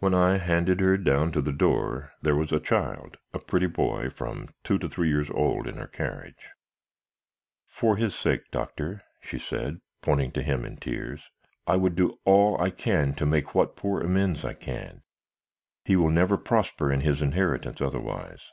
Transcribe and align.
When 0.00 0.12
I 0.12 0.38
handed 0.38 0.80
her 0.80 0.96
down 0.98 1.30
to 1.30 1.40
the 1.40 1.52
door, 1.52 2.10
there 2.20 2.34
was 2.34 2.50
a 2.50 2.58
child, 2.58 3.16
a 3.32 3.38
pretty 3.38 3.68
boy 3.68 4.10
from 4.10 4.48
two 4.64 4.76
to 4.78 4.88
three 4.88 5.08
years 5.08 5.30
old, 5.30 5.68
in 5.68 5.76
her 5.76 5.86
carriage. 5.86 6.48
"'For 7.68 7.96
his 7.96 8.12
sake, 8.16 8.50
Doctor,' 8.50 9.04
she 9.22 9.38
said, 9.38 9.78
pointing 10.02 10.32
to 10.32 10.42
him 10.42 10.64
in 10.64 10.78
tears, 10.78 11.30
'I 11.64 11.76
would 11.76 11.94
do 11.94 12.18
all 12.24 12.60
I 12.60 12.70
can 12.70 13.14
to 13.14 13.24
make 13.24 13.54
what 13.54 13.76
poor 13.76 14.00
amends 14.00 14.44
I 14.44 14.52
can. 14.54 15.04
He 15.84 15.94
will 15.94 16.10
never 16.10 16.36
prosper 16.36 16.90
in 16.90 17.02
his 17.02 17.22
inheritance 17.22 17.80
otherwise. 17.80 18.50